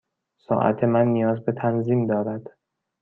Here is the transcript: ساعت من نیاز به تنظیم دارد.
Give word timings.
ساعت 0.47 0.83
من 0.83 1.07
نیاز 1.07 1.43
به 1.45 1.51
تنظیم 1.51 2.07
دارد. 2.07 2.57